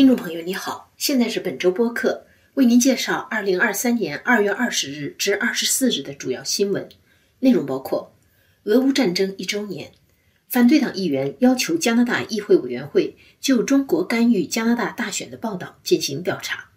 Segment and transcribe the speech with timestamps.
[0.00, 6.88] 听众朋友，你好，现在是本周播客，为您介绍二零二三年二月二十日至二十四日的主要新闻
[7.40, 8.16] 内容，包括
[8.64, 9.92] 俄乌战争一周年，
[10.48, 16.70] 反对党议员要求加拿大议会委员会就中国干预加拿大大选的报道进行调查，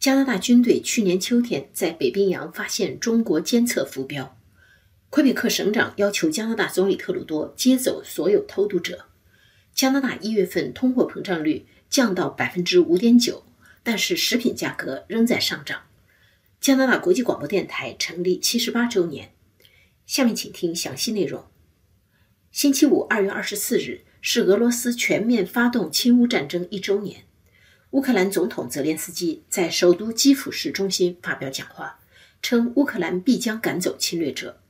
[0.00, 4.36] 加拿大军队去年秋天在北冰洋发现中国监测浮标，
[5.08, 9.04] 魁北克省长要求加拿大总理特鲁多接走所有偷渡者，
[9.72, 11.64] 加拿大一月份通货膨胀率。
[11.88, 13.44] 降到百分之五点九，
[13.82, 15.82] 但是食品价格仍在上涨。
[16.60, 19.32] 加拿大国际广播电台成立七十八周年。
[20.06, 21.44] 下面请听详细内容。
[22.50, 27.24] 星期五，二月二十四日是俄罗斯全面发动侵乌战争一周年。
[27.90, 31.98] 乌克兰总统泽连斯基在首都基辅市中心发表讲话，
[32.42, 34.60] 称乌克兰必将赶走侵略者。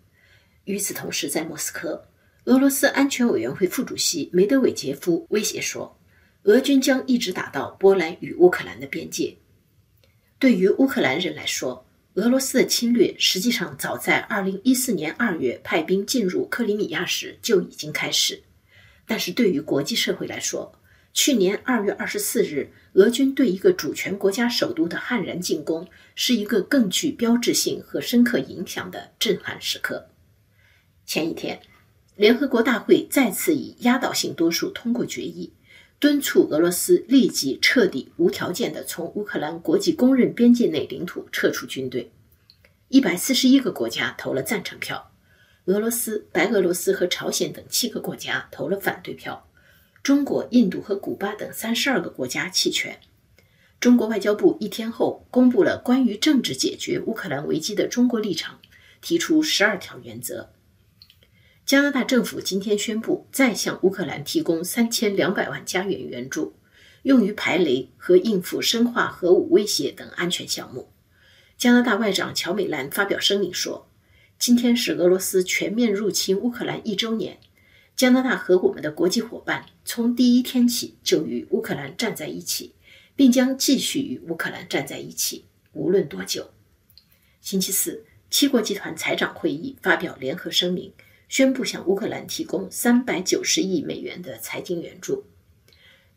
[0.64, 2.08] 与此同时，在莫斯科，
[2.44, 5.98] 俄罗斯安全委员会副主席梅德韦杰夫威胁说。
[6.46, 9.36] 俄军将一直打到波兰与乌克兰的边界。
[10.38, 11.84] 对于乌克兰人来说，
[12.14, 18.44] 俄罗斯的侵略实际上早在2014年2月派兵进入克里米亚时就已经开始。
[19.06, 20.72] 但是对于国际社会来说，
[21.12, 30.08] 去年2月24日俄军对一个主权国家首都的悍然进攻，是一个更具标志性和深刻影响的震撼时刻。
[31.04, 31.60] 前一天，
[32.14, 35.52] 联合国大会再次以压倒性多数通过决议。
[36.06, 42.12] 敦促俄罗斯立即彻底、无条件地从乌克兰国际公认边界内领土撤出军队。
[42.86, 45.10] 一百四十一个国家投了赞成票，
[45.64, 49.48] 俄罗斯、白俄罗斯和朝鲜等七个国家投了反对票，
[50.04, 53.00] 中国、印度和古巴等三十二个国家弃权。
[53.80, 58.60] 中国外交部一天后公布了关于政治解决乌克兰危机的中国立场，
[59.00, 60.50] 提出十二条原则。
[61.66, 66.54] 加拿大政府今天宣布，再向乌克兰提供三千两百万加元援助，
[67.02, 70.88] 用于排雷和应付生化核武威胁等安全项目。
[71.58, 73.88] 加拿大外长乔美兰发表声明说
[74.38, 77.40] ：“今天是俄罗斯全面入侵乌克兰一周年，
[77.96, 82.74] 加拿大和我们的国际伙伴从第一天起就与乌克兰站在一起，
[83.16, 86.52] 并将继续与乌克兰站在一起，无论多久。”
[87.42, 90.92] 星期四，七国集团财长会议发表联合声明。
[91.28, 95.24] 宣布向乌克兰提供三百九十亿美元的财经援助。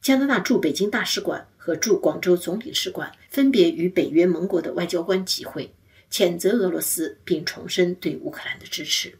[0.02, 5.74] 加拿大驻北京大使馆和驻广州总领事馆分别与北约盟国的外交官集会，
[6.09, 9.18] 谴责俄罗斯，并重申对乌克兰的支持。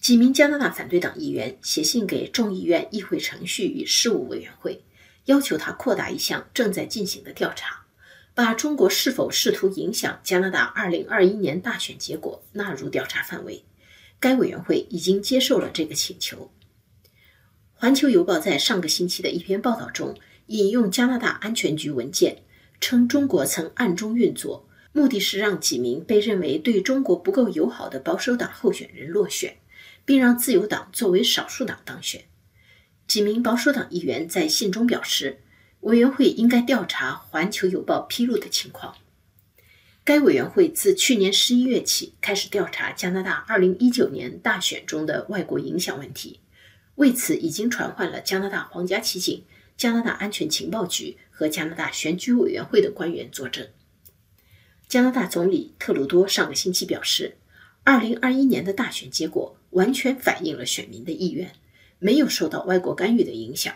[0.00, 4.84] 几名加拿大反对党议员写信给众议院议会程序与事务委员会，
[5.24, 7.85] 要求他扩大一项正在进行的调查。
[8.36, 13.64] 把中国是否试图影响加拿大2021年大选结果纳入调查范围，
[14.20, 16.52] 该委员会已经接受了这个请求。
[17.72, 20.14] 环球邮报在上个星期的一篇报道中
[20.48, 22.42] 引用加拿大安全局文件，
[22.78, 29.56] 称中国曾暗中运作，目的是让几名被认为对中国不够友好的保守党候选人落选，
[30.04, 32.22] 并让自由党作为少数党当选。
[33.08, 35.40] 几名保守党议员在信中表示。
[35.80, 38.96] 委员会应该调查《环球邮报》披露的情况。
[40.04, 46.40] 该委员会自去年十一月起开始调查加拿大二零一九年大选中的外国影响问题，
[46.94, 49.44] 为此已经传唤了加拿大皇家骑警、
[49.76, 53.66] 加拿大安全情报局和加拿大选举委员会的官员作证。
[54.88, 57.36] 加拿大总理特鲁多上个星期表示，
[57.82, 61.50] 二零二一年的大选结果完全反映了选民的意愿，
[61.98, 63.74] 没有受到外国干预的影响。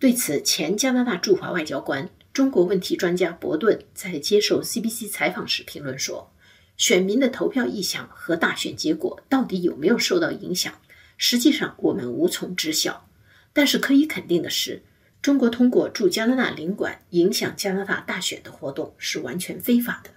[0.00, 6.32] 对此，前加拿大驻华外交官、中国问题专家伯顿在接受 CBC 采访时评论说
[6.78, 10.72] ：“选民的投票意向和大选结果到底有没有受到影响，
[11.18, 13.06] 实际上我们无从知晓。
[13.52, 14.82] 但是可以肯定的是，
[15.20, 20.10] 中国通过驻加拿大领馆影响加拿大大选的活动是完全非法的，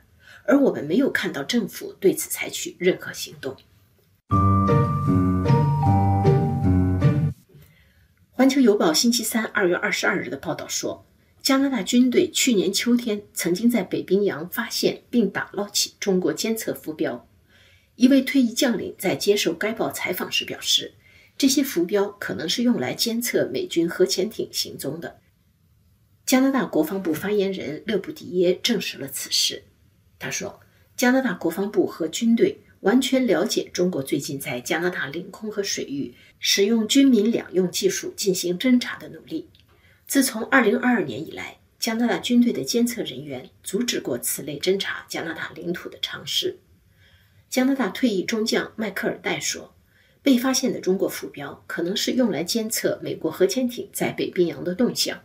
[0.45, 3.57] 而我们没有看到政府对此采取任何行动。”
[8.43, 11.05] 环球邮报星期三二月二十二日的报道说，
[11.41, 17.25] 加拿大军队去年秋天曾经在北冰洋发现并打捞起中国监测浮标。
[17.95, 20.95] 一位退役将领在接受该报采访时表示，
[21.37, 25.21] 这些浮标可能是用来监测美军核潜艇行踪的。
[26.25, 29.63] 加拿大国防部发言人勒布迪耶证实了此事。
[30.19, 30.59] 他说，
[30.97, 32.59] 加拿大国防部和军队。
[32.83, 39.47] 完全了解中国最近在加拿大领空和水域使用军民两用技术进行侦察的努力。
[40.05, 46.59] 自从2022年以来，加拿大军队的监测人员阻止过此类侦察加拿大领土的尝试。
[47.49, 49.73] 加拿大退役中将迈克尔戴说
[50.21, 55.21] ：“被发现的中国浮标可能是用来监测美国核潜艇在北冰洋的动向，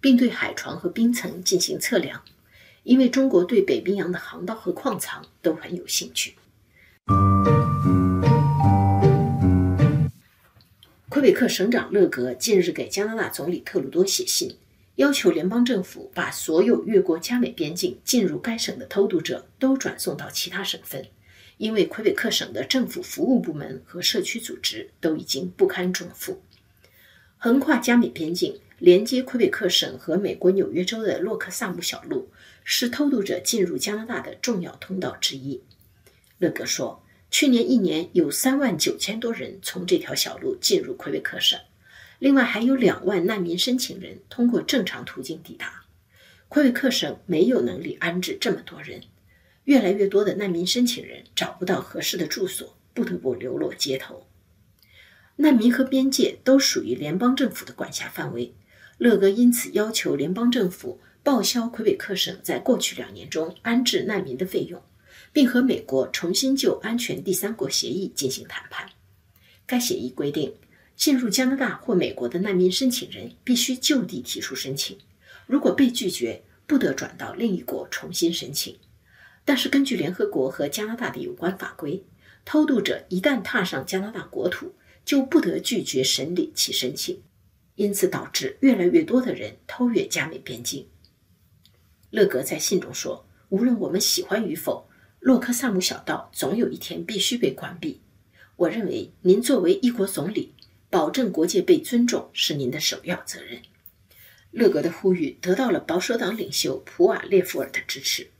[0.00, 2.22] 并对海床和冰层进行测量，
[2.84, 6.34] 因为中国对北冰洋的航道和矿藏都很有兴趣。
[11.08, 14.56] 魁北克省长勒格近日给加拿大总理特鲁多写信，
[14.94, 21.04] 要求联邦政府把所有越过加美边境进入该省的偷渡者都转送到其他省份。
[21.58, 26.40] 因为魁北克省的政府服务部门和社区组织都已经不堪重负，
[27.36, 32.30] 横跨加美边境、连接魁北克省和美国纽约州的洛克萨姆小路
[32.64, 35.60] 是偷渡者进入加拿大的重要通道之一。
[36.40, 41.60] 勒格说，去年一年有三万九千多人从这条小路进入魁北克省，
[42.18, 45.84] 另外还有两万难民申请人通过正常途径抵达。
[46.48, 49.02] 魁北克省没有能力安置这么多人。
[49.64, 54.26] 越来越多的难民申请人找不到合适的住所，不得不流落街头。
[55.36, 58.54] 难民和边界都属于联邦政府的管辖范围。
[58.96, 64.82] 勒格因此要求联邦政府报销魁北克省在过去两年中安置难民的费用，
[65.32, 68.88] 并和美国重新就安全第三国协议进行谈判。
[69.66, 70.54] 该协议规定，
[70.96, 74.98] 进入加拿大或美国的难民申请人必须就地提出申请，
[75.46, 78.76] 如果被拒绝，不得转到另一国重新申请。
[79.44, 82.04] 但是，根据联合国和加拿大的有关法规，
[82.44, 84.74] 偷渡者一旦踏上加拿大国土，
[85.04, 87.22] 就不得拒绝审理其申请，
[87.76, 90.86] 因此导致越来越多的人偷越加美边境。
[92.10, 94.89] 勒格在信中说：“无论我们喜欢与否，
[95.20, 98.00] 洛克萨姆小道总有一天必须被关闭。
[98.56, 100.54] 我认为，您作为一国总理，
[100.88, 103.60] 保证国界被尊重是您的首要责任。”
[104.50, 108.30] 勒格的呼吁得到了保守党领袖普瓦列夫尔的支持。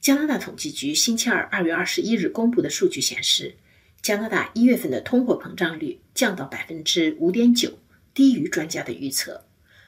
[0.00, 3.56] 加拿大统计局星期二二月二十一日公布的数据显示，
[4.00, 7.80] 加拿大一月份的通货膨胀率降到百分之五点九，
[8.14, 9.45] 低于专家的预测。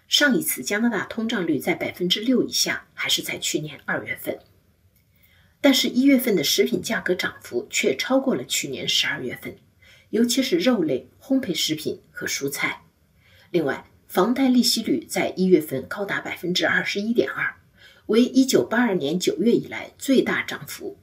[0.08, 4.38] 上一次加拿大通胀率在百分之六以下，还是在去年二月份。
[5.60, 9.55] 但是，一月份的食品价格涨幅却超过了去年十二月份，
[10.08, 12.84] 尤其是肉类、烘焙食品和蔬菜。
[13.50, 17.54] 另外，房贷利息率在一月份高达百分之二十一点二。
[18.06, 20.96] 为一九八二年九月以来最大涨幅。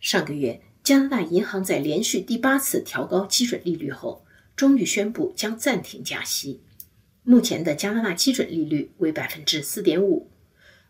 [0.00, 4.26] 上个月，加拿大银行在连续第八次调高基准利率后，
[4.56, 6.60] 终于宣布将暂停加息。
[7.26, 10.30] 目前的加拿大基准利率为百分之四点五。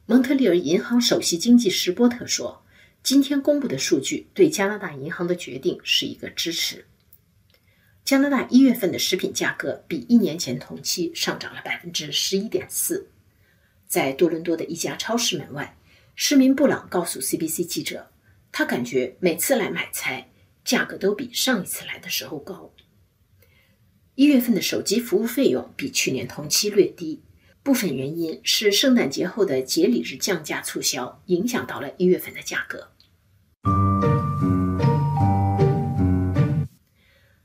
[0.06, 2.64] 蒙特利尔银行首席经济师波特说
[3.04, 6.86] ：“今天公布的数据对加拿大银行的决定是一个支持。”
[8.04, 13.08] 加拿大一月份的食品价格比一年前同期上涨了百分之十一点四。
[13.86, 15.78] 在多伦多的一家超市门外，
[16.16, 18.10] 市民布朗告诉 CBC 记者，
[18.50, 20.32] 他感觉每次来买菜，
[20.64, 22.74] 价格都比上一次来的时候高。
[24.16, 27.20] 一月份的手机服务费用比去年同期略低，
[27.64, 32.90] 部分原因是圣诞节后的节礼日降价促销影响到了一月份的价格。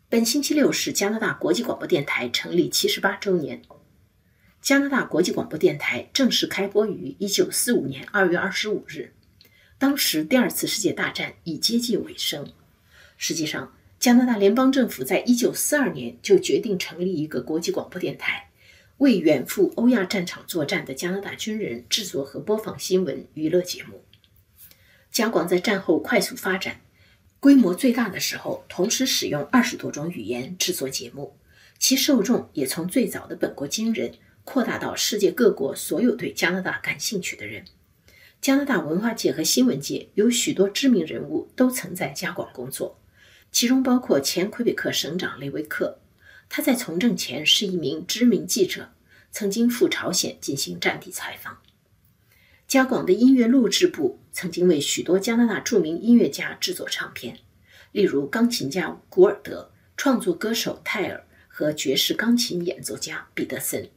[0.10, 3.64] 本星期六是加拿大国际广播电台成立七十八周年。
[4.62, 9.14] 加拿大国际广播电台正式开播于1945年2月25日，
[9.80, 12.48] 当时第二次世界大战已接近尾声。
[13.18, 18.50] 实际上，加拿大联邦政府在1942年就决定成立一个国际广播电台，
[19.00, 24.02] 为远赴欧亚战场作战的加拿大军人制作和播放新闻娱乐节目。
[25.12, 26.80] 加广在战后快速发展，
[27.42, 31.36] 规模最大的时候，同时使用二十多种语言制作节目，
[31.78, 34.14] 其受众也从最早的本国军人。
[34.46, 37.66] 扩大到世界各国所有对加拿大感兴趣的人。
[38.42, 43.00] 加拿大文化界和新闻界有许多知名人物都曾在加广工作，
[43.52, 46.00] 其中包括前魁北克省长雷维克，
[46.48, 48.92] 他在从政前是一名知名记者，
[49.32, 51.58] 曾经赴朝鲜进行战地采访。
[52.68, 57.40] 加广的音乐录制部曾经为许多加拿大著名音乐家制作唱片，
[57.92, 63.90] 例如钢琴家古尔德、创作歌手泰尔和爵士钢琴演奏家彼得森。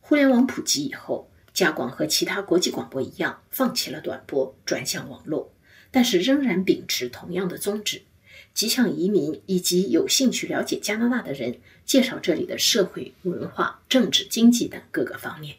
[0.00, 5.54] 互联网普及以后，加广和其他国际广播一样，放弃了短波，转向网络，
[5.90, 8.02] 但是仍然秉持同样的宗旨，
[8.54, 15.56] 即向移民以及有兴趣了解加拿大的人介绍这里的社会、文化、政治、经济等各个方面。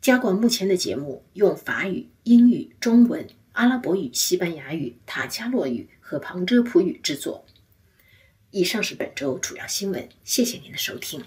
[0.00, 7.44] 加广目前的节目用法语、英语、中文、阿拉伯语、西班牙语、塔加洛语和旁遮普语制作。
[8.50, 11.22] 以上是本周主要新闻，谢谢您的收听。